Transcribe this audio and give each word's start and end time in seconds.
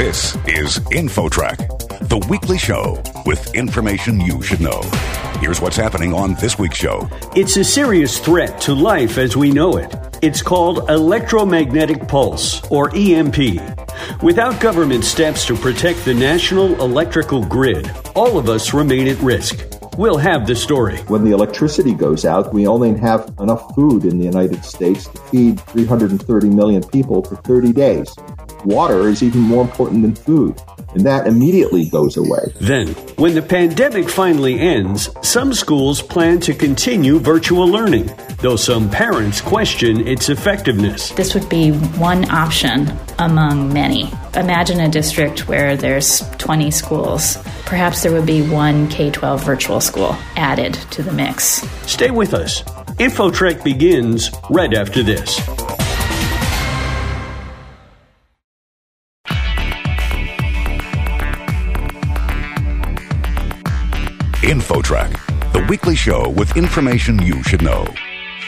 This 0.00 0.34
is 0.46 0.78
InfoTrack, 0.92 2.08
the 2.08 2.26
weekly 2.30 2.56
show 2.56 3.02
with 3.26 3.54
information 3.54 4.18
you 4.18 4.40
should 4.40 4.62
know. 4.62 4.80
Here's 5.40 5.60
what's 5.60 5.76
happening 5.76 6.14
on 6.14 6.32
this 6.36 6.58
week's 6.58 6.78
show. 6.78 7.06
It's 7.36 7.58
a 7.58 7.64
serious 7.64 8.18
threat 8.18 8.62
to 8.62 8.72
life 8.72 9.18
as 9.18 9.36
we 9.36 9.50
know 9.50 9.76
it. 9.76 9.94
It's 10.22 10.40
called 10.40 10.88
electromagnetic 10.88 12.08
pulse, 12.08 12.66
or 12.70 12.90
EMP. 12.96 13.60
Without 14.22 14.58
government 14.58 15.04
steps 15.04 15.44
to 15.48 15.54
protect 15.54 16.02
the 16.06 16.14
national 16.14 16.80
electrical 16.80 17.44
grid, 17.44 17.90
all 18.14 18.38
of 18.38 18.48
us 18.48 18.72
remain 18.72 19.06
at 19.06 19.18
risk. 19.18 19.62
We'll 19.98 20.16
have 20.16 20.46
the 20.46 20.56
story. 20.56 20.96
When 21.08 21.24
the 21.24 21.32
electricity 21.32 21.92
goes 21.92 22.24
out, 22.24 22.54
we 22.54 22.66
only 22.66 22.98
have 23.00 23.34
enough 23.38 23.74
food 23.74 24.06
in 24.06 24.18
the 24.18 24.24
United 24.24 24.64
States 24.64 25.06
to 25.08 25.18
feed 25.24 25.60
330 25.60 26.48
million 26.48 26.82
people 26.84 27.22
for 27.22 27.36
30 27.36 27.74
days. 27.74 28.14
Water 28.64 29.08
is 29.08 29.22
even 29.22 29.40
more 29.40 29.62
important 29.62 30.02
than 30.02 30.14
food 30.14 30.60
and 30.94 31.06
that 31.06 31.26
immediately 31.26 31.88
goes 31.88 32.16
away. 32.16 32.52
Then, 32.60 32.88
when 33.16 33.34
the 33.34 33.42
pandemic 33.42 34.08
finally 34.08 34.58
ends, 34.58 35.08
some 35.22 35.52
schools 35.52 36.02
plan 36.02 36.40
to 36.40 36.54
continue 36.54 37.18
virtual 37.18 37.66
learning, 37.66 38.10
though 38.40 38.56
some 38.56 38.90
parents 38.90 39.40
question 39.40 40.06
its 40.06 40.28
effectiveness. 40.28 41.10
This 41.10 41.34
would 41.34 41.48
be 41.48 41.70
one 41.70 42.30
option 42.30 42.92
among 43.18 43.72
many. 43.72 44.10
Imagine 44.34 44.80
a 44.80 44.88
district 44.88 45.48
where 45.48 45.76
there's 45.76 46.22
20 46.38 46.70
schools. 46.70 47.36
Perhaps 47.66 48.02
there 48.02 48.12
would 48.12 48.26
be 48.26 48.42
one 48.48 48.88
K 48.88 49.10
12 49.10 49.44
virtual 49.44 49.80
school 49.80 50.16
added 50.36 50.74
to 50.92 51.02
the 51.02 51.12
mix. 51.12 51.62
Stay 51.88 52.10
with 52.10 52.34
us. 52.34 52.62
InfoTrack 52.98 53.64
begins 53.64 54.30
right 54.50 54.74
after 54.74 55.02
this. 55.02 55.40
InfoTrack, 64.42 65.52
the 65.52 65.66
weekly 65.68 65.94
show 65.94 66.30
with 66.30 66.56
information 66.56 67.20
you 67.20 67.42
should 67.42 67.60
know. 67.60 67.86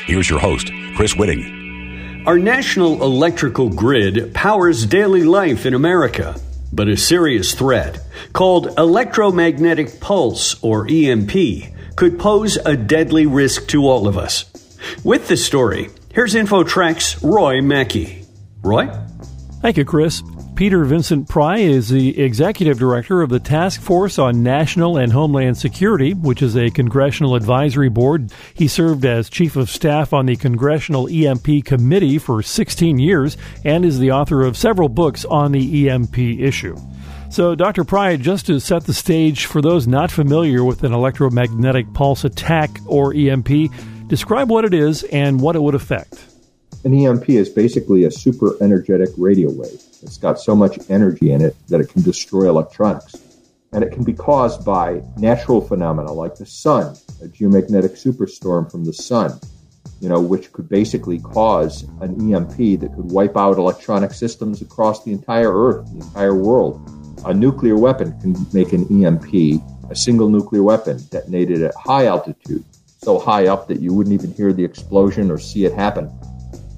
Here's 0.07 0.29
your 0.29 0.39
host, 0.39 0.71
Chris 0.97 1.15
Whitting. 1.15 2.25
Our 2.27 2.39
national 2.39 3.03
electrical 3.03 3.69
grid 3.69 4.33
powers 4.33 4.87
daily 4.87 5.23
life 5.23 5.67
in 5.67 5.75
America, 5.75 6.41
but 6.73 6.89
a 6.89 6.97
serious 6.97 7.55
threat 7.55 8.01
called 8.33 8.79
electromagnetic 8.79 10.01
pulse, 10.01 10.57
or 10.63 10.87
EMP, 10.89 11.35
could 11.95 12.19
pose 12.19 12.57
a 12.65 12.75
deadly 12.75 13.27
risk 13.27 13.69
to 13.69 13.87
all 13.87 14.09
of 14.09 14.17
us. 14.17 14.47
With 15.05 15.29
this 15.29 15.45
story, 15.45 15.91
here's 16.15 16.33
InfoTrack's 16.35 17.23
Roy 17.23 17.61
Mackey. 17.61 18.25
Roy? 18.63 18.89
Thank 19.61 19.77
you, 19.77 19.85
Chris. 19.85 20.23
Peter 20.55 20.85
Vincent 20.85 21.29
Pry 21.29 21.59
is 21.59 21.89
the 21.89 22.21
executive 22.21 22.79
director 22.79 23.23
of 23.23 23.31
the 23.31 23.41
Task 23.41 23.81
Force 23.81 24.19
on 24.19 24.43
National 24.43 24.99
and 24.99 25.11
Homeland 25.11 25.57
Security, 25.57 26.13
which 26.13 26.43
is 26.43 26.57
a 26.57 26.71
congressional 26.71 27.35
advisory 27.35 27.89
board. 27.89 28.31
He 28.53 28.69
served 28.69 29.05
as 29.07 29.31
chief 29.31 29.57
of 29.57 29.71
staff 29.71 30.13
on 30.13 30.27
the 30.27 30.37
Congressional 30.37 31.09
EMP 31.09 31.65
Committee 31.65 32.19
for 32.19 32.43
16 32.43 32.99
years 32.99 33.39
and 33.65 33.83
is 33.85 33.99
the 33.99 34.13
author 34.13 34.43
of 34.43 34.59
several 34.59 34.91
books 34.91 35.25
on 35.25 35.53
the 35.53 35.89
EMP 35.89 36.19
issue. 36.19 36.77
So, 37.31 37.55
Dr. 37.55 37.83
Pry, 37.83 38.17
just 38.17 38.45
to 38.47 38.61
set 38.61 38.85
the 38.85 38.93
stage 38.93 39.47
for 39.47 39.63
those 39.63 39.87
not 39.87 40.11
familiar 40.11 40.63
with 40.63 40.85
an 40.85 40.93
electromagnetic 40.93 41.95
pulse 41.95 42.25
attack 42.25 42.71
or 42.87 43.15
EMP, 43.15 43.73
describe 44.07 44.51
what 44.51 44.67
it 44.67 44.75
is 44.75 45.03
and 45.05 45.41
what 45.41 45.57
it 45.57 45.63
would 45.63 45.75
affect. 45.75 46.27
An 46.85 46.93
EMP 46.93 47.31
is 47.31 47.49
basically 47.49 48.05
a 48.05 48.11
super 48.11 48.63
energetic 48.63 49.09
radio 49.17 49.51
wave. 49.51 49.83
It's 50.03 50.19
got 50.19 50.41
so 50.41 50.57
much 50.57 50.79
energy 50.89 51.33
in 51.33 51.43
it 51.43 51.57
that 51.69 51.81
it 51.81 51.89
can 51.89 52.03
destroy 52.03 52.49
electronics. 52.49 53.15
And 53.73 53.83
it 53.83 53.93
can 53.93 54.05
be 54.05 54.13
caused 54.13 54.65
by 54.65 55.03
natural 55.17 55.61
phenomena 55.61 56.13
like 56.13 56.35
the 56.35 56.45
sun, 56.45 56.97
a 57.23 57.27
geomagnetic 57.27 57.93
superstorm 57.93 58.71
from 58.71 58.85
the 58.85 58.93
sun, 58.93 59.39
you 60.01 60.09
know, 60.09 60.21
which 60.21 60.53
could 60.53 60.69
basically 60.69 61.21
cause 61.21 61.85
an 62.01 62.35
EMP 62.35 62.81
that 62.81 62.93
could 62.95 63.11
wipe 63.11 63.37
out 63.37 63.57
electronic 63.57 64.13
systems 64.13 64.61
across 64.61 65.05
the 65.05 65.13
entire 65.13 65.53
Earth, 65.53 65.87
the 65.93 66.05
entire 66.05 66.35
world. 66.35 66.87
A 67.25 67.33
nuclear 67.33 67.77
weapon 67.77 68.19
can 68.21 68.47
make 68.53 68.73
an 68.73 68.85
EMP, 68.91 69.63
a 69.91 69.97
single 69.97 70.29
nuclear 70.29 70.63
weapon 70.63 70.99
detonated 71.11 71.63
at 71.63 71.75
high 71.77 72.07
altitude, 72.07 72.65
so 72.99 73.19
high 73.19 73.47
up 73.47 73.69
that 73.69 73.81
you 73.81 73.95
wouldn't 73.95 74.13
even 74.13 74.33
hear 74.35 74.53
the 74.53 74.65
explosion 74.65 75.31
or 75.31 75.39
see 75.39 75.65
it 75.65 75.73
happen 75.73 76.11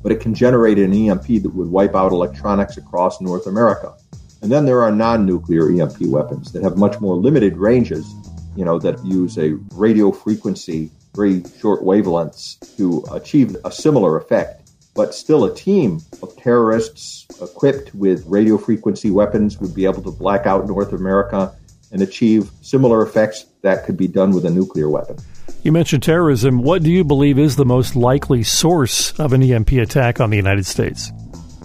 but 0.04 0.12
it 0.12 0.20
can 0.20 0.34
generate 0.34 0.78
an 0.78 0.92
EMP 0.92 1.42
that 1.42 1.54
would 1.54 1.68
wipe 1.68 1.96
out 1.96 2.12
electronics 2.12 2.76
across 2.76 3.22
North 3.22 3.46
America. 3.46 3.94
And 4.42 4.52
then 4.52 4.66
there 4.66 4.82
are 4.82 4.92
non-nuclear 4.92 5.70
EMP 5.70 6.02
weapons 6.02 6.52
that 6.52 6.62
have 6.62 6.76
much 6.76 7.00
more 7.00 7.16
limited 7.16 7.56
ranges, 7.56 8.14
you 8.54 8.66
know, 8.66 8.78
that 8.80 9.02
use 9.02 9.38
a 9.38 9.54
radio 9.72 10.12
frequency, 10.12 10.90
very 11.16 11.42
short 11.58 11.80
wavelengths 11.80 12.76
to 12.76 13.02
achieve 13.12 13.56
a 13.64 13.72
similar 13.72 14.18
effect. 14.18 14.70
But 14.94 15.14
still, 15.14 15.46
a 15.46 15.54
team 15.54 16.02
of 16.22 16.36
terrorists 16.36 17.26
equipped 17.40 17.94
with 17.94 18.26
radio 18.26 18.58
frequency 18.58 19.10
weapons 19.10 19.58
would 19.58 19.74
be 19.74 19.86
able 19.86 20.02
to 20.02 20.10
black 20.10 20.44
out 20.44 20.66
North 20.66 20.92
America 20.92 21.56
and 21.92 22.02
achieve 22.02 22.50
similar 22.60 23.02
effects 23.02 23.46
that 23.62 23.86
could 23.86 23.96
be 23.96 24.06
done 24.06 24.32
with 24.32 24.44
a 24.44 24.50
nuclear 24.50 24.90
weapon. 24.90 25.16
You 25.64 25.72
mentioned 25.72 26.02
terrorism. 26.02 26.58
What 26.58 26.82
do 26.82 26.90
you 26.90 27.04
believe 27.04 27.38
is 27.38 27.56
the 27.56 27.64
most 27.64 27.96
likely 27.96 28.42
source 28.42 29.18
of 29.18 29.32
an 29.32 29.42
EMP 29.42 29.72
attack 29.72 30.20
on 30.20 30.28
the 30.28 30.36
United 30.36 30.66
States? 30.66 31.10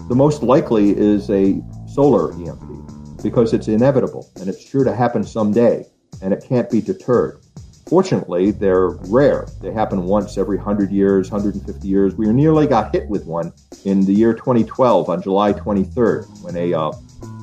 The 0.08 0.16
most 0.16 0.42
likely 0.42 0.98
is 0.98 1.30
a 1.30 1.62
solar 1.86 2.32
EMP 2.32 3.22
because 3.22 3.52
it's 3.52 3.68
inevitable 3.68 4.32
and 4.40 4.48
it's 4.48 4.66
sure 4.66 4.86
to 4.86 4.96
happen 4.96 5.26
someday 5.26 5.86
and 6.22 6.32
it 6.32 6.46
can't 6.48 6.70
be 6.70 6.80
deterred. 6.80 7.42
Fortunately, 7.90 8.52
they're 8.52 8.92
rare. 9.10 9.50
They 9.62 9.74
happen 9.74 10.06
once 10.06 10.38
every 10.38 10.56
100 10.56 10.92
years, 10.92 11.30
150 11.30 11.86
years. 11.86 12.16
We 12.16 12.28
nearly 12.28 12.68
got 12.68 12.96
hit 12.96 13.10
with 13.10 13.26
one 13.26 13.52
in 13.84 14.06
the 14.06 14.14
year 14.14 14.34
2012 14.34 15.10
on 15.10 15.22
July 15.22 15.52
23rd 15.52 16.42
when 16.42 16.56
a 16.56 16.74
uh, 16.74 16.94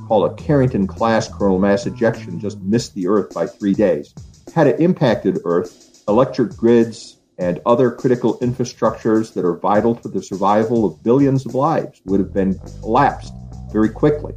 called 0.08 0.32
a 0.32 0.34
Carrington 0.42 0.86
class 0.86 1.28
coronal 1.28 1.58
mass 1.58 1.84
ejection 1.84 2.40
just 2.40 2.58
missed 2.60 2.94
the 2.94 3.08
Earth 3.08 3.34
by 3.34 3.46
three 3.46 3.74
days. 3.74 4.14
Had 4.54 4.68
it 4.68 4.80
impacted 4.80 5.40
Earth, 5.44 5.85
electric 6.08 6.56
grids, 6.56 7.18
and 7.38 7.60
other 7.66 7.90
critical 7.90 8.38
infrastructures 8.38 9.34
that 9.34 9.44
are 9.44 9.56
vital 9.56 9.94
to 9.94 10.08
the 10.08 10.22
survival 10.22 10.84
of 10.84 11.02
billions 11.02 11.44
of 11.44 11.54
lives 11.54 12.00
would 12.06 12.20
have 12.20 12.32
been 12.32 12.58
collapsed 12.80 13.34
very 13.72 13.90
quickly. 13.90 14.32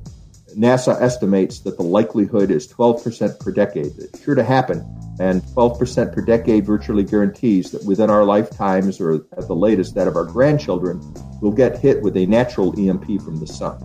NASA 0.57 0.99
estimates 1.01 1.59
that 1.61 1.77
the 1.77 1.83
likelihood 1.83 2.51
is 2.51 2.67
12% 2.67 3.39
per 3.39 3.51
decade. 3.51 3.93
It's 3.97 4.21
sure 4.21 4.35
to 4.35 4.43
happen, 4.43 4.79
and 5.19 5.41
12% 5.43 6.13
per 6.13 6.21
decade 6.21 6.65
virtually 6.65 7.03
guarantees 7.03 7.71
that 7.71 7.85
within 7.85 8.09
our 8.09 8.25
lifetimes, 8.25 8.99
or 8.99 9.25
at 9.37 9.47
the 9.47 9.55
latest 9.55 9.95
that 9.95 10.07
of 10.07 10.15
our 10.15 10.25
grandchildren, 10.25 10.99
we'll 11.41 11.51
get 11.51 11.77
hit 11.77 12.01
with 12.01 12.17
a 12.17 12.25
natural 12.25 12.77
EMP 12.77 13.21
from 13.21 13.39
the 13.39 13.47
sun. 13.47 13.79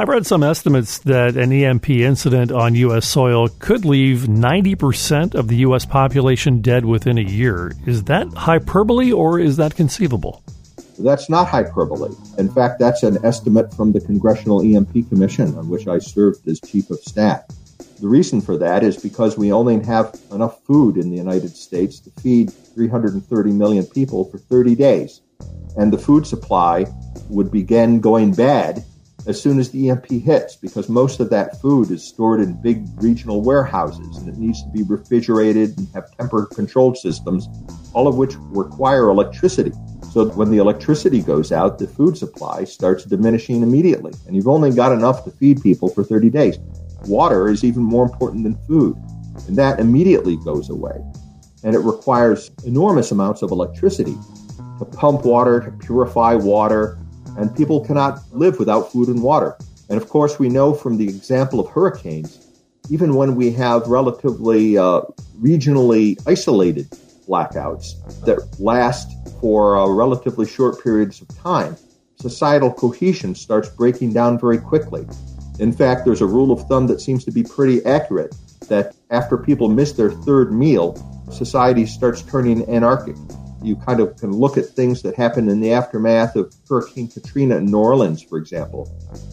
I've 0.00 0.08
read 0.08 0.26
some 0.26 0.44
estimates 0.44 0.98
that 0.98 1.36
an 1.36 1.52
EMP 1.52 1.90
incident 1.90 2.52
on 2.52 2.76
U.S. 2.76 3.04
soil 3.04 3.48
could 3.58 3.84
leave 3.84 4.28
90% 4.28 5.34
of 5.34 5.48
the 5.48 5.56
U.S. 5.56 5.84
population 5.84 6.60
dead 6.60 6.84
within 6.84 7.18
a 7.18 7.22
year. 7.22 7.72
Is 7.84 8.04
that 8.04 8.32
hyperbole 8.32 9.10
or 9.10 9.40
is 9.40 9.56
that 9.56 9.74
conceivable? 9.74 10.44
That's 11.00 11.28
not 11.28 11.48
hyperbole. 11.48 12.14
In 12.38 12.48
fact, 12.48 12.78
that's 12.78 13.02
an 13.02 13.18
estimate 13.24 13.74
from 13.74 13.90
the 13.90 14.00
Congressional 14.00 14.62
EMP 14.62 15.08
Commission, 15.08 15.58
on 15.58 15.68
which 15.68 15.88
I 15.88 15.98
served 15.98 16.46
as 16.46 16.60
chief 16.60 16.90
of 16.90 17.00
staff. 17.00 17.42
The 18.00 18.06
reason 18.06 18.40
for 18.40 18.56
that 18.56 18.84
is 18.84 19.02
because 19.02 19.36
we 19.36 19.50
only 19.50 19.82
have 19.84 20.16
enough 20.30 20.62
food 20.62 20.96
in 20.96 21.10
the 21.10 21.16
United 21.16 21.56
States 21.56 21.98
to 21.98 22.10
feed 22.20 22.52
330 22.52 23.50
million 23.50 23.84
people 23.84 24.26
for 24.26 24.38
30 24.38 24.76
days. 24.76 25.22
And 25.76 25.92
the 25.92 25.98
food 25.98 26.24
supply 26.24 26.86
would 27.28 27.50
begin 27.50 27.98
going 27.98 28.32
bad 28.32 28.84
as 29.28 29.40
soon 29.40 29.58
as 29.58 29.70
the 29.70 29.90
EMP 29.90 30.06
hits 30.06 30.56
because 30.56 30.88
most 30.88 31.20
of 31.20 31.28
that 31.28 31.60
food 31.60 31.90
is 31.90 32.02
stored 32.02 32.40
in 32.40 32.54
big 32.62 32.86
regional 32.96 33.42
warehouses 33.42 34.16
and 34.16 34.26
it 34.26 34.38
needs 34.38 34.62
to 34.62 34.70
be 34.70 34.82
refrigerated 34.82 35.76
and 35.76 35.86
have 35.92 36.10
temperature 36.16 36.46
controlled 36.54 36.96
systems, 36.96 37.46
all 37.92 38.08
of 38.08 38.16
which 38.16 38.36
require 38.38 39.10
electricity. 39.10 39.70
So 40.12 40.30
when 40.30 40.50
the 40.50 40.56
electricity 40.56 41.20
goes 41.20 41.52
out, 41.52 41.78
the 41.78 41.86
food 41.86 42.16
supply 42.16 42.64
starts 42.64 43.04
diminishing 43.04 43.62
immediately 43.62 44.14
and 44.26 44.34
you've 44.34 44.48
only 44.48 44.72
got 44.72 44.92
enough 44.92 45.24
to 45.24 45.30
feed 45.30 45.62
people 45.62 45.90
for 45.90 46.02
30 46.02 46.30
days. 46.30 46.58
Water 47.04 47.48
is 47.48 47.64
even 47.64 47.82
more 47.82 48.04
important 48.04 48.44
than 48.44 48.56
food 48.66 48.96
and 49.46 49.56
that 49.58 49.78
immediately 49.78 50.38
goes 50.38 50.70
away. 50.70 51.04
And 51.64 51.74
it 51.74 51.80
requires 51.80 52.50
enormous 52.64 53.10
amounts 53.10 53.42
of 53.42 53.50
electricity 53.50 54.16
to 54.78 54.86
pump 54.86 55.26
water, 55.26 55.60
to 55.60 55.70
purify 55.84 56.34
water, 56.34 56.98
and 57.38 57.56
people 57.56 57.84
cannot 57.84 58.20
live 58.32 58.58
without 58.58 58.92
food 58.92 59.08
and 59.08 59.22
water. 59.22 59.56
And 59.88 60.00
of 60.00 60.08
course, 60.08 60.38
we 60.38 60.48
know 60.48 60.74
from 60.74 60.98
the 60.98 61.08
example 61.08 61.60
of 61.60 61.68
hurricanes, 61.68 62.44
even 62.90 63.14
when 63.14 63.36
we 63.36 63.50
have 63.52 63.86
relatively 63.86 64.76
uh, 64.76 65.02
regionally 65.40 66.18
isolated 66.26 66.90
blackouts 67.28 67.94
that 68.24 68.38
last 68.58 69.12
for 69.40 69.78
uh, 69.78 69.86
relatively 69.86 70.46
short 70.46 70.82
periods 70.82 71.22
of 71.22 71.28
time, 71.38 71.76
societal 72.16 72.72
cohesion 72.72 73.34
starts 73.34 73.68
breaking 73.68 74.12
down 74.12 74.38
very 74.38 74.58
quickly. 74.58 75.06
In 75.60 75.72
fact, 75.72 76.04
there's 76.04 76.20
a 76.20 76.26
rule 76.26 76.50
of 76.50 76.66
thumb 76.68 76.86
that 76.88 77.00
seems 77.00 77.24
to 77.24 77.30
be 77.30 77.42
pretty 77.42 77.84
accurate 77.84 78.34
that 78.68 78.94
after 79.10 79.36
people 79.36 79.68
miss 79.68 79.92
their 79.92 80.10
third 80.10 80.52
meal, 80.52 80.96
society 81.30 81.86
starts 81.86 82.22
turning 82.22 82.68
anarchic. 82.68 83.16
You 83.62 83.76
kind 83.76 84.00
of 84.00 84.16
can 84.16 84.32
look 84.32 84.56
at 84.56 84.66
things 84.66 85.02
that 85.02 85.16
happened 85.16 85.50
in 85.50 85.60
the 85.60 85.72
aftermath 85.72 86.36
of 86.36 86.54
Hurricane 86.68 87.08
Katrina 87.08 87.56
in 87.56 87.66
New 87.66 87.78
Orleans, 87.78 88.22
for 88.22 88.38
example, 88.38 88.86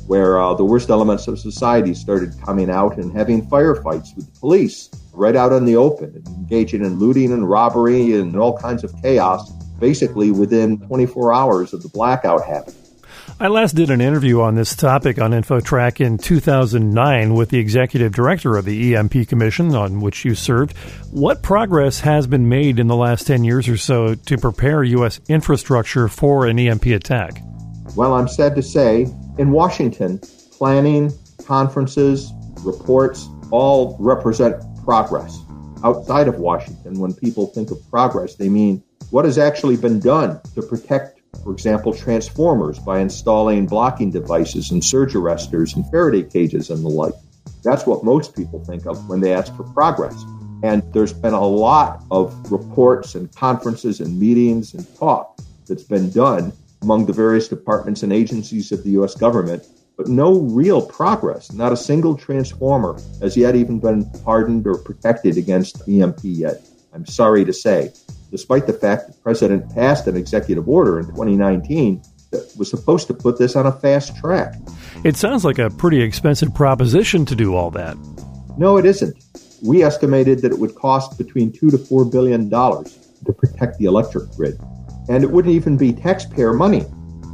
where 0.07 0.39
uh, 0.39 0.53
the 0.53 0.63
worst 0.63 0.89
elements 0.89 1.27
of 1.27 1.39
society 1.39 1.93
started 1.93 2.33
coming 2.43 2.69
out 2.69 2.97
and 2.97 3.11
having 3.11 3.45
firefights 3.47 4.15
with 4.15 4.33
the 4.33 4.39
police 4.39 4.89
right 5.13 5.35
out 5.35 5.53
in 5.53 5.65
the 5.65 5.75
open, 5.75 6.11
and 6.15 6.27
engaging 6.27 6.83
in 6.83 6.99
looting 6.99 7.31
and 7.31 7.49
robbery 7.49 8.13
and 8.15 8.35
all 8.35 8.57
kinds 8.57 8.83
of 8.83 8.93
chaos, 9.01 9.51
basically 9.79 10.31
within 10.31 10.79
24 10.87 11.33
hours 11.33 11.73
of 11.73 11.81
the 11.81 11.89
blackout 11.89 12.43
happening. 12.43 12.84
I 13.37 13.49
last 13.49 13.75
did 13.75 13.89
an 13.89 13.99
interview 13.99 14.39
on 14.39 14.55
this 14.55 14.77
topic 14.77 15.19
on 15.19 15.31
InfoTrack 15.31 15.99
in 15.99 16.17
2009 16.17 17.33
with 17.33 17.49
the 17.49 17.59
executive 17.59 18.13
director 18.13 18.55
of 18.55 18.63
the 18.63 18.95
EMP 18.95 19.27
Commission, 19.27 19.75
on 19.75 19.99
which 19.99 20.23
you 20.23 20.35
served. 20.35 20.77
What 21.11 21.43
progress 21.43 21.99
has 21.99 22.27
been 22.27 22.47
made 22.47 22.79
in 22.79 22.87
the 22.87 22.95
last 22.95 23.27
10 23.27 23.43
years 23.43 23.67
or 23.67 23.75
so 23.75 24.15
to 24.15 24.37
prepare 24.37 24.85
U.S. 24.85 25.19
infrastructure 25.27 26.07
for 26.07 26.45
an 26.45 26.57
EMP 26.57 26.85
attack? 26.85 27.41
Well, 27.97 28.13
I'm 28.13 28.29
sad 28.29 28.55
to 28.55 28.63
say, 28.63 29.01
in 29.37 29.51
Washington, 29.51 30.21
planning, 30.51 31.11
conferences, 31.45 32.31
reports 32.63 33.27
all 33.51 33.97
represent 33.99 34.63
progress. 34.85 35.37
Outside 35.83 36.29
of 36.29 36.39
Washington, 36.39 36.99
when 36.99 37.13
people 37.13 37.47
think 37.47 37.69
of 37.69 37.79
progress, 37.91 38.35
they 38.35 38.47
mean 38.47 38.81
what 39.09 39.25
has 39.25 39.37
actually 39.37 39.75
been 39.75 39.99
done 39.99 40.39
to 40.53 40.61
protect 40.61 41.14
for 41.45 41.51
example, 41.51 41.93
transformers 41.93 42.79
by 42.79 42.99
installing 42.99 43.67
blocking 43.67 44.09
devices 44.09 44.71
and 44.71 44.83
surge 44.83 45.13
arresters 45.13 45.75
and 45.75 45.87
Faraday 45.91 46.23
cages 46.23 46.71
and 46.71 46.83
the 46.83 46.89
like. 46.89 47.13
That's 47.63 47.85
what 47.85 48.03
most 48.03 48.35
people 48.35 48.65
think 48.65 48.87
of 48.87 49.07
when 49.07 49.21
they 49.21 49.31
ask 49.31 49.55
for 49.55 49.63
progress. 49.63 50.19
And 50.63 50.81
there's 50.91 51.13
been 51.13 51.35
a 51.35 51.45
lot 51.45 52.03
of 52.09 52.51
reports 52.51 53.13
and 53.13 53.31
conferences 53.35 53.99
and 53.99 54.19
meetings 54.19 54.73
and 54.73 54.87
talk 54.97 55.39
that's 55.67 55.83
been 55.83 56.09
done 56.09 56.51
among 56.81 57.05
the 57.05 57.13
various 57.13 57.47
departments 57.47 58.01
and 58.01 58.11
agencies 58.11 58.71
of 58.71 58.83
the 58.83 58.89
U.S. 58.91 59.13
government, 59.13 59.67
but 59.97 60.07
no 60.07 60.39
real 60.39 60.81
progress. 60.81 61.51
Not 61.53 61.71
a 61.71 61.77
single 61.77 62.17
transformer 62.17 62.99
has 63.21 63.37
yet 63.37 63.55
even 63.55 63.79
been 63.79 64.09
hardened 64.23 64.65
or 64.65 64.79
protected 64.79 65.37
against 65.37 65.87
EMP 65.87 66.21
yet. 66.23 66.67
I'm 66.91 67.05
sorry 67.05 67.45
to 67.45 67.53
say 67.53 67.93
despite 68.35 68.67
the 68.67 68.73
fact 68.73 69.07
the 69.07 69.13
president 69.19 69.73
passed 69.73 70.07
an 70.07 70.17
executive 70.17 70.67
order 70.67 70.99
in 70.99 71.05
2019 71.05 72.01
that 72.31 72.51
was 72.57 72.69
supposed 72.69 73.07
to 73.07 73.13
put 73.13 73.39
this 73.39 73.55
on 73.55 73.65
a 73.65 73.71
fast 73.71 74.17
track. 74.17 74.55
It 75.05 75.15
sounds 75.15 75.45
like 75.45 75.57
a 75.57 75.69
pretty 75.69 76.01
expensive 76.01 76.53
proposition 76.53 77.25
to 77.27 77.35
do 77.35 77.55
all 77.55 77.71
that. 77.71 77.95
No, 78.57 78.75
it 78.75 78.83
isn't. 78.83 79.15
We 79.63 79.83
estimated 79.83 80.39
that 80.41 80.51
it 80.51 80.59
would 80.59 80.75
cost 80.75 81.17
between 81.17 81.53
two 81.53 81.71
to 81.71 81.77
four 81.77 82.03
billion 82.03 82.49
dollars 82.49 82.97
to 83.25 83.31
protect 83.31 83.77
the 83.77 83.85
electric 83.85 84.29
grid. 84.31 84.59
And 85.07 85.23
it 85.23 85.31
wouldn't 85.31 85.55
even 85.55 85.77
be 85.77 85.93
taxpayer 85.93 86.51
money 86.51 86.81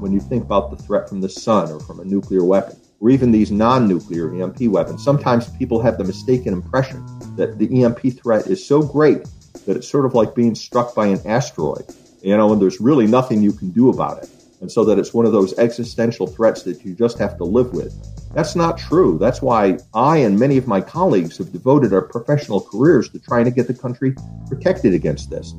when 0.01 0.11
you 0.11 0.19
think 0.19 0.43
about 0.43 0.69
the 0.69 0.77
threat 0.83 1.09
from 1.09 1.21
the 1.21 1.29
sun 1.29 1.71
or 1.71 1.79
from 1.79 1.99
a 1.99 2.05
nuclear 2.05 2.43
weapon, 2.43 2.77
or 2.99 3.09
even 3.09 3.31
these 3.31 3.49
non 3.49 3.87
nuclear 3.87 4.31
EMP 4.39 4.61
weapons. 4.67 5.03
Sometimes 5.03 5.49
people 5.57 5.81
have 5.81 5.97
the 5.97 6.03
mistaken 6.03 6.53
impression 6.53 7.03
that 7.37 7.57
the 7.57 7.83
EMP 7.83 8.21
threat 8.21 8.45
is 8.45 8.63
so 8.63 8.83
great 8.83 9.25
that 9.65 9.77
it's 9.77 9.87
sort 9.87 10.05
of 10.05 10.13
like 10.13 10.35
being 10.35 10.55
struck 10.55 10.95
by 10.95 11.07
an 11.07 11.19
asteroid, 11.25 11.85
you 12.21 12.35
know, 12.35 12.51
and 12.51 12.61
there's 12.61 12.81
really 12.81 13.07
nothing 13.07 13.41
you 13.41 13.53
can 13.53 13.71
do 13.71 13.89
about 13.89 14.23
it. 14.23 14.29
And 14.61 14.71
so 14.71 14.85
that 14.85 14.99
it's 14.99 15.13
one 15.13 15.25
of 15.25 15.31
those 15.31 15.57
existential 15.57 16.27
threats 16.27 16.63
that 16.63 16.85
you 16.85 16.93
just 16.93 17.17
have 17.17 17.35
to 17.37 17.43
live 17.43 17.73
with. 17.73 17.95
That's 18.33 18.55
not 18.55 18.77
true. 18.77 19.17
That's 19.17 19.41
why 19.41 19.79
I 19.93 20.17
and 20.17 20.39
many 20.39 20.57
of 20.57 20.67
my 20.67 20.81
colleagues 20.81 21.37
have 21.39 21.51
devoted 21.51 21.93
our 21.93 22.03
professional 22.03 22.61
careers 22.61 23.09
to 23.09 23.19
trying 23.19 23.45
to 23.45 23.51
get 23.51 23.67
the 23.67 23.73
country 23.73 24.15
protected 24.47 24.93
against 24.93 25.31
this. 25.31 25.53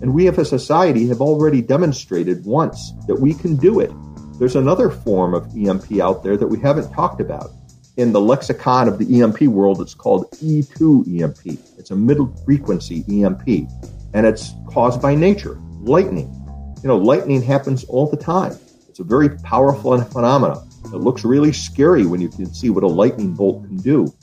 And 0.00 0.14
we 0.14 0.28
as 0.28 0.38
a 0.38 0.44
society 0.44 1.06
have 1.08 1.20
already 1.20 1.60
demonstrated 1.60 2.44
once 2.44 2.92
that 3.06 3.20
we 3.20 3.34
can 3.34 3.56
do 3.56 3.80
it. 3.80 3.92
There's 4.38 4.56
another 4.56 4.90
form 4.90 5.34
of 5.34 5.54
EMP 5.56 6.00
out 6.00 6.22
there 6.22 6.36
that 6.36 6.46
we 6.46 6.58
haven't 6.60 6.92
talked 6.92 7.20
about 7.20 7.50
in 7.98 8.12
the 8.12 8.20
lexicon 8.20 8.86
of 8.86 8.96
the 8.96 9.20
EMP 9.20 9.42
world, 9.42 9.82
it's 9.82 9.92
called 9.92 10.30
E2 10.34 11.20
EMP. 11.20 11.58
It's 11.78 11.90
a 11.90 11.96
middle 11.96 12.32
frequency 12.44 13.04
EMP, 13.10 13.68
and 14.14 14.24
it's 14.24 14.54
caused 14.68 15.02
by 15.02 15.16
nature, 15.16 15.58
lightning. 15.80 16.32
You 16.80 16.86
know, 16.86 16.96
lightning 16.96 17.42
happens 17.42 17.82
all 17.84 18.08
the 18.08 18.16
time. 18.16 18.56
It's 18.88 19.00
a 19.00 19.04
very 19.04 19.30
powerful 19.40 20.00
phenomenon. 20.00 20.64
It 20.84 20.98
looks 20.98 21.24
really 21.24 21.52
scary 21.52 22.06
when 22.06 22.20
you 22.20 22.28
can 22.28 22.54
see 22.54 22.70
what 22.70 22.84
a 22.84 22.86
lightning 22.86 23.34
bolt 23.34 23.64
can 23.64 23.78
do. 23.78 24.14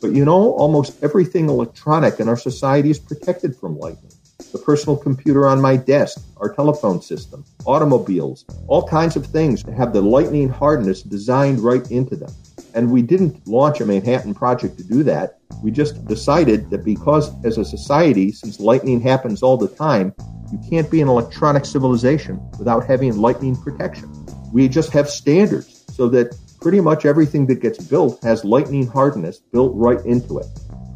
But 0.00 0.12
you 0.12 0.24
know, 0.24 0.52
almost 0.52 1.02
everything 1.02 1.48
electronic 1.48 2.20
in 2.20 2.28
our 2.28 2.36
society 2.36 2.90
is 2.90 3.00
protected 3.00 3.56
from 3.56 3.76
lightning. 3.80 4.12
The 4.52 4.58
personal 4.58 4.96
computer 4.96 5.48
on 5.48 5.60
my 5.60 5.76
desk, 5.76 6.20
our 6.36 6.54
telephone 6.54 7.02
system, 7.02 7.44
automobiles, 7.66 8.44
all 8.68 8.86
kinds 8.86 9.16
of 9.16 9.26
things 9.26 9.64
have 9.76 9.92
the 9.92 10.02
lightning 10.02 10.48
hardness 10.48 11.02
designed 11.02 11.58
right 11.58 11.90
into 11.90 12.14
them. 12.14 12.32
And 12.74 12.90
we 12.90 13.02
didn't 13.02 13.46
launch 13.46 13.80
a 13.80 13.86
Manhattan 13.86 14.34
Project 14.34 14.76
to 14.78 14.84
do 14.84 15.04
that. 15.04 15.38
We 15.62 15.70
just 15.70 16.04
decided 16.06 16.70
that 16.70 16.84
because, 16.84 17.30
as 17.44 17.56
a 17.56 17.64
society, 17.64 18.32
since 18.32 18.58
lightning 18.58 19.00
happens 19.00 19.42
all 19.42 19.56
the 19.56 19.68
time, 19.68 20.12
you 20.50 20.58
can't 20.68 20.90
be 20.90 21.00
an 21.00 21.08
electronic 21.08 21.64
civilization 21.64 22.40
without 22.58 22.84
having 22.84 23.16
lightning 23.16 23.56
protection. 23.56 24.10
We 24.52 24.68
just 24.68 24.90
have 24.92 25.08
standards 25.08 25.84
so 25.92 26.08
that 26.10 26.36
pretty 26.60 26.80
much 26.80 27.04
everything 27.04 27.46
that 27.46 27.60
gets 27.60 27.78
built 27.78 28.22
has 28.24 28.44
lightning 28.44 28.86
hardness 28.86 29.38
built 29.38 29.72
right 29.74 30.04
into 30.04 30.38
it. 30.38 30.46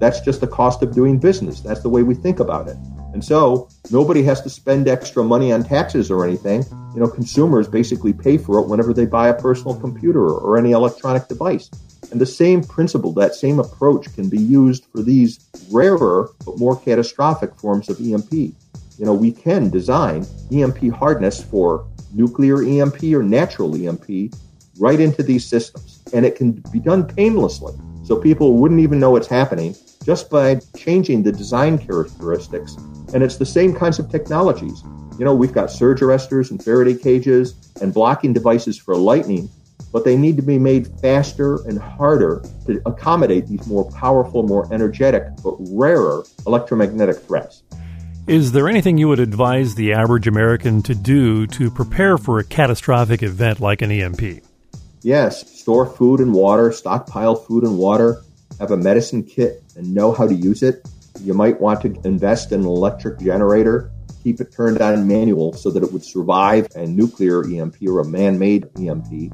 That's 0.00 0.20
just 0.20 0.40
the 0.40 0.46
cost 0.46 0.82
of 0.82 0.94
doing 0.94 1.18
business. 1.18 1.60
That's 1.60 1.82
the 1.82 1.88
way 1.88 2.02
we 2.02 2.14
think 2.14 2.40
about 2.40 2.68
it. 2.68 2.76
And 3.18 3.24
so 3.24 3.68
nobody 3.90 4.22
has 4.22 4.40
to 4.42 4.48
spend 4.48 4.86
extra 4.86 5.24
money 5.24 5.50
on 5.50 5.64
taxes 5.64 6.08
or 6.08 6.24
anything. 6.24 6.64
You 6.94 7.00
know, 7.00 7.08
consumers 7.08 7.66
basically 7.66 8.12
pay 8.12 8.38
for 8.38 8.60
it 8.60 8.68
whenever 8.68 8.94
they 8.94 9.06
buy 9.06 9.26
a 9.26 9.34
personal 9.34 9.74
computer 9.74 10.24
or 10.24 10.56
any 10.56 10.70
electronic 10.70 11.26
device. 11.26 11.68
And 12.12 12.20
the 12.20 12.26
same 12.26 12.62
principle, 12.62 13.12
that 13.14 13.34
same 13.34 13.58
approach 13.58 14.14
can 14.14 14.28
be 14.28 14.38
used 14.38 14.84
for 14.92 15.02
these 15.02 15.40
rarer 15.68 16.30
but 16.46 16.60
more 16.60 16.78
catastrophic 16.78 17.56
forms 17.56 17.88
of 17.88 17.98
EMP. 18.00 18.32
You 18.32 18.54
know, 19.00 19.14
we 19.14 19.32
can 19.32 19.68
design 19.68 20.24
EMP 20.52 20.92
hardness 20.94 21.42
for 21.42 21.88
nuclear 22.12 22.62
EMP 22.62 23.02
or 23.14 23.24
natural 23.24 23.74
EMP 23.74 24.32
right 24.78 25.00
into 25.00 25.24
these 25.24 25.44
systems. 25.44 26.04
And 26.14 26.24
it 26.24 26.36
can 26.36 26.52
be 26.70 26.78
done 26.78 27.04
painlessly. 27.04 27.74
So 28.04 28.14
people 28.14 28.52
wouldn't 28.58 28.78
even 28.78 29.00
know 29.00 29.16
it's 29.16 29.26
happening 29.26 29.74
just 30.04 30.30
by 30.30 30.60
changing 30.76 31.24
the 31.24 31.32
design 31.32 31.78
characteristics 31.78 32.76
and 33.12 33.22
it's 33.22 33.36
the 33.36 33.46
same 33.46 33.74
kinds 33.74 33.98
of 33.98 34.10
technologies. 34.10 34.82
You 35.18 35.24
know, 35.24 35.34
we've 35.34 35.52
got 35.52 35.70
surge 35.70 36.00
arresters 36.00 36.50
and 36.50 36.62
Faraday 36.62 36.94
cages 36.94 37.54
and 37.80 37.92
blocking 37.92 38.32
devices 38.32 38.78
for 38.78 38.96
lightning, 38.96 39.48
but 39.92 40.04
they 40.04 40.16
need 40.16 40.36
to 40.36 40.42
be 40.42 40.58
made 40.58 40.88
faster 41.00 41.56
and 41.66 41.78
harder 41.78 42.42
to 42.66 42.80
accommodate 42.86 43.46
these 43.46 43.66
more 43.66 43.90
powerful, 43.92 44.42
more 44.42 44.72
energetic, 44.72 45.24
but 45.42 45.56
rarer 45.58 46.24
electromagnetic 46.46 47.16
threats. 47.18 47.62
Is 48.28 48.52
there 48.52 48.68
anything 48.68 48.98
you 48.98 49.08
would 49.08 49.20
advise 49.20 49.74
the 49.74 49.94
average 49.94 50.28
American 50.28 50.82
to 50.82 50.94
do 50.94 51.46
to 51.46 51.70
prepare 51.70 52.18
for 52.18 52.38
a 52.38 52.44
catastrophic 52.44 53.22
event 53.22 53.58
like 53.58 53.80
an 53.80 53.90
EMP? 53.90 54.44
Yes, 55.02 55.58
store 55.58 55.86
food 55.86 56.20
and 56.20 56.34
water, 56.34 56.70
stockpile 56.70 57.36
food 57.36 57.64
and 57.64 57.78
water, 57.78 58.22
have 58.60 58.70
a 58.70 58.76
medicine 58.76 59.22
kit 59.22 59.62
and 59.76 59.94
know 59.94 60.12
how 60.12 60.26
to 60.26 60.34
use 60.34 60.62
it. 60.62 60.86
You 61.20 61.34
might 61.34 61.60
want 61.60 61.80
to 61.82 62.00
invest 62.04 62.52
in 62.52 62.60
an 62.60 62.66
electric 62.66 63.18
generator, 63.18 63.90
keep 64.22 64.40
it 64.40 64.52
turned 64.52 64.80
on 64.80 65.06
manual 65.06 65.52
so 65.52 65.70
that 65.70 65.82
it 65.82 65.92
would 65.92 66.04
survive 66.04 66.68
a 66.74 66.86
nuclear 66.86 67.44
EMP 67.44 67.76
or 67.86 68.00
a 68.00 68.04
man 68.04 68.38
made 68.38 68.68
EMP 68.78 69.32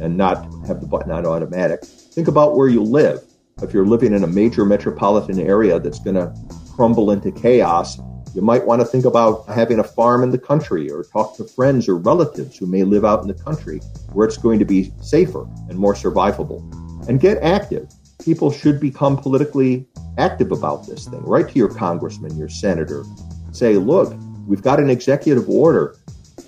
and 0.00 0.16
not 0.16 0.44
have 0.66 0.80
the 0.80 0.86
button 0.86 1.12
on 1.12 1.26
automatic. 1.26 1.84
Think 1.84 2.28
about 2.28 2.56
where 2.56 2.68
you 2.68 2.82
live. 2.82 3.22
If 3.62 3.72
you're 3.72 3.86
living 3.86 4.12
in 4.12 4.24
a 4.24 4.26
major 4.26 4.64
metropolitan 4.64 5.38
area 5.38 5.78
that's 5.78 6.00
going 6.00 6.16
to 6.16 6.34
crumble 6.74 7.10
into 7.10 7.30
chaos, 7.30 7.98
you 8.34 8.40
might 8.40 8.66
want 8.66 8.80
to 8.80 8.86
think 8.86 9.04
about 9.04 9.46
having 9.48 9.78
a 9.78 9.84
farm 9.84 10.22
in 10.22 10.30
the 10.30 10.38
country 10.38 10.90
or 10.90 11.04
talk 11.04 11.36
to 11.36 11.44
friends 11.44 11.88
or 11.88 11.96
relatives 11.96 12.56
who 12.56 12.66
may 12.66 12.82
live 12.82 13.04
out 13.04 13.20
in 13.20 13.28
the 13.28 13.34
country 13.34 13.78
where 14.12 14.26
it's 14.26 14.38
going 14.38 14.58
to 14.58 14.64
be 14.64 14.92
safer 15.02 15.46
and 15.68 15.78
more 15.78 15.94
survivable. 15.94 16.60
And 17.08 17.20
get 17.20 17.42
active 17.42 17.88
people 18.24 18.50
should 18.50 18.80
become 18.80 19.16
politically 19.16 19.86
active 20.18 20.52
about 20.52 20.86
this 20.86 21.06
thing. 21.08 21.22
Write 21.22 21.48
to 21.50 21.58
your 21.58 21.72
congressman, 21.72 22.36
your 22.36 22.48
senator. 22.48 23.04
Say, 23.52 23.74
look, 23.74 24.14
we've 24.46 24.62
got 24.62 24.80
an 24.80 24.90
executive 24.90 25.48
order. 25.48 25.96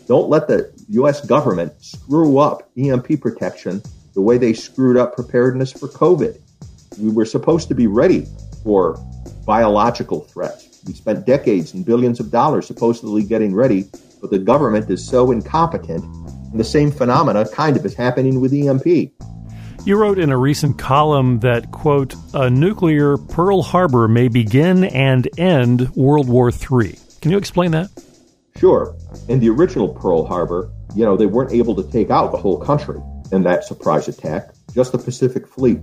Don't 0.06 0.28
let 0.28 0.48
the 0.48 0.72
U.S. 0.90 1.24
government 1.24 1.72
screw 1.82 2.38
up 2.38 2.70
EMP 2.76 3.20
protection 3.20 3.82
the 4.14 4.20
way 4.20 4.38
they 4.38 4.52
screwed 4.52 4.96
up 4.96 5.14
preparedness 5.14 5.72
for 5.72 5.88
COVID. 5.88 6.40
We 6.98 7.10
were 7.10 7.24
supposed 7.24 7.68
to 7.68 7.74
be 7.74 7.86
ready 7.86 8.26
for 8.62 8.96
biological 9.44 10.20
threats. 10.20 10.80
We 10.86 10.92
spent 10.92 11.26
decades 11.26 11.74
and 11.74 11.84
billions 11.84 12.20
of 12.20 12.30
dollars 12.30 12.66
supposedly 12.66 13.24
getting 13.24 13.54
ready, 13.54 13.86
but 14.20 14.30
the 14.30 14.38
government 14.38 14.88
is 14.90 15.06
so 15.06 15.32
incompetent. 15.32 16.04
And 16.04 16.60
the 16.60 16.64
same 16.64 16.92
phenomena 16.92 17.48
kind 17.48 17.76
of 17.76 17.84
is 17.84 17.94
happening 17.94 18.40
with 18.40 18.52
EMP. 18.52 19.10
You 19.86 19.98
wrote 19.98 20.18
in 20.18 20.30
a 20.30 20.38
recent 20.38 20.78
column 20.78 21.40
that, 21.40 21.70
quote, 21.70 22.14
a 22.32 22.48
nuclear 22.48 23.18
Pearl 23.18 23.60
Harbor 23.60 24.08
may 24.08 24.28
begin 24.28 24.84
and 24.84 25.28
end 25.38 25.90
World 25.94 26.26
War 26.26 26.48
III. 26.48 26.98
Can 27.20 27.30
you 27.30 27.36
explain 27.36 27.72
that? 27.72 27.90
Sure. 28.56 28.96
In 29.28 29.40
the 29.40 29.50
original 29.50 29.90
Pearl 29.90 30.24
Harbor, 30.24 30.70
you 30.96 31.04
know, 31.04 31.18
they 31.18 31.26
weren't 31.26 31.52
able 31.52 31.74
to 31.74 31.82
take 31.92 32.08
out 32.08 32.32
the 32.32 32.38
whole 32.38 32.58
country 32.58 32.98
in 33.30 33.42
that 33.42 33.64
surprise 33.64 34.08
attack, 34.08 34.54
just 34.74 34.92
the 34.92 34.96
Pacific 34.96 35.46
Fleet. 35.46 35.80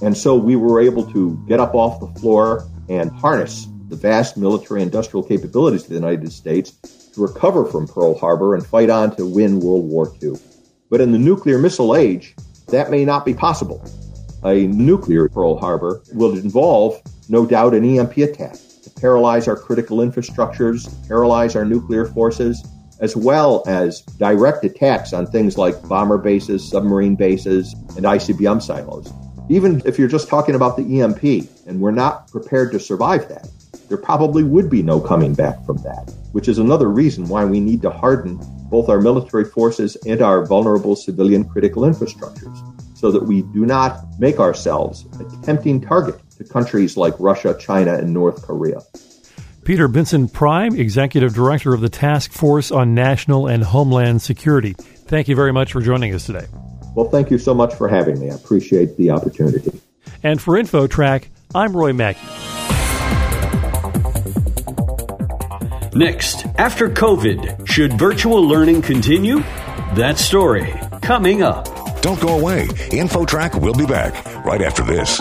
And 0.00 0.16
so 0.16 0.36
we 0.36 0.54
were 0.54 0.80
able 0.80 1.10
to 1.10 1.44
get 1.48 1.58
up 1.58 1.74
off 1.74 1.98
the 1.98 2.20
floor 2.20 2.68
and 2.88 3.10
harness 3.10 3.66
the 3.88 3.96
vast 3.96 4.36
military 4.36 4.80
industrial 4.80 5.24
capabilities 5.24 5.82
of 5.82 5.88
the 5.88 5.96
United 5.96 6.30
States 6.30 6.70
to 7.14 7.20
recover 7.20 7.64
from 7.64 7.88
Pearl 7.88 8.16
Harbor 8.16 8.54
and 8.54 8.64
fight 8.64 8.90
on 8.90 9.16
to 9.16 9.26
win 9.26 9.58
World 9.58 9.86
War 9.86 10.08
II. 10.22 10.34
But 10.88 11.00
in 11.00 11.10
the 11.10 11.18
nuclear 11.18 11.58
missile 11.58 11.96
age, 11.96 12.36
that 12.70 12.90
may 12.90 13.04
not 13.04 13.24
be 13.24 13.34
possible. 13.34 13.84
A 14.44 14.66
nuclear 14.66 15.28
Pearl 15.28 15.58
Harbor 15.58 16.02
will 16.12 16.36
involve, 16.36 17.00
no 17.28 17.44
doubt, 17.44 17.74
an 17.74 17.84
EMP 17.84 18.16
attack 18.18 18.56
to 18.82 18.90
paralyze 18.90 19.46
our 19.46 19.56
critical 19.56 19.98
infrastructures, 19.98 20.88
paralyze 21.06 21.54
our 21.56 21.64
nuclear 21.64 22.06
forces, 22.06 22.66
as 23.00 23.16
well 23.16 23.62
as 23.66 24.00
direct 24.18 24.64
attacks 24.64 25.12
on 25.12 25.26
things 25.26 25.58
like 25.58 25.82
bomber 25.88 26.18
bases, 26.18 26.66
submarine 26.68 27.16
bases, 27.16 27.74
and 27.96 28.04
ICBM 28.04 28.62
silos. 28.62 29.12
Even 29.48 29.82
if 29.84 29.98
you're 29.98 30.08
just 30.08 30.28
talking 30.28 30.54
about 30.54 30.76
the 30.76 31.00
EMP 31.00 31.48
and 31.66 31.80
we're 31.80 31.90
not 31.90 32.30
prepared 32.30 32.70
to 32.72 32.80
survive 32.80 33.28
that, 33.28 33.48
there 33.90 33.98
probably 33.98 34.44
would 34.44 34.70
be 34.70 34.82
no 34.82 35.00
coming 35.00 35.34
back 35.34 35.62
from 35.66 35.76
that, 35.78 36.14
which 36.30 36.48
is 36.48 36.58
another 36.58 36.88
reason 36.88 37.28
why 37.28 37.44
we 37.44 37.58
need 37.58 37.82
to 37.82 37.90
harden 37.90 38.40
both 38.70 38.88
our 38.88 39.00
military 39.00 39.44
forces 39.44 39.96
and 40.06 40.22
our 40.22 40.46
vulnerable 40.46 40.94
civilian 40.94 41.44
critical 41.44 41.82
infrastructures 41.82 42.56
so 42.96 43.10
that 43.10 43.24
we 43.24 43.42
do 43.42 43.66
not 43.66 44.04
make 44.20 44.38
ourselves 44.38 45.06
a 45.18 45.44
tempting 45.44 45.80
target 45.80 46.20
to 46.38 46.44
countries 46.44 46.96
like 46.96 47.14
Russia, 47.18 47.56
China, 47.58 47.94
and 47.94 48.14
North 48.14 48.42
Korea. 48.42 48.80
Peter 49.64 49.88
Vincent 49.88 50.32
Pry, 50.32 50.66
Executive 50.66 51.34
Director 51.34 51.74
of 51.74 51.80
the 51.80 51.88
Task 51.88 52.30
Force 52.30 52.70
on 52.70 52.94
National 52.94 53.48
and 53.48 53.64
Homeland 53.64 54.22
Security. 54.22 54.74
Thank 54.74 55.26
you 55.26 55.34
very 55.34 55.52
much 55.52 55.72
for 55.72 55.80
joining 55.80 56.14
us 56.14 56.26
today. 56.26 56.46
Well, 56.94 57.08
thank 57.08 57.30
you 57.30 57.38
so 57.38 57.54
much 57.54 57.74
for 57.74 57.88
having 57.88 58.20
me. 58.20 58.30
I 58.30 58.34
appreciate 58.34 58.96
the 58.96 59.10
opportunity. 59.10 59.80
And 60.22 60.40
for 60.40 60.54
InfoTrack, 60.54 61.26
I'm 61.54 61.76
Roy 61.76 61.92
Mackey. 61.92 62.39
Next, 65.94 66.46
after 66.56 66.88
COVID, 66.88 67.66
should 67.66 67.94
virtual 67.94 68.40
learning 68.46 68.82
continue? 68.82 69.40
That 69.94 70.18
story 70.18 70.72
coming 71.02 71.42
up. 71.42 71.66
Don't 72.00 72.20
go 72.20 72.38
away. 72.38 72.68
InfoTrack 72.92 73.60
will 73.60 73.74
be 73.74 73.86
back 73.86 74.44
right 74.44 74.62
after 74.62 74.84
this. 74.84 75.20